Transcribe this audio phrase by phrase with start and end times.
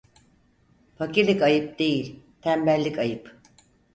[0.97, 3.37] Fakirlik ayıp değil, tembellik ayıp.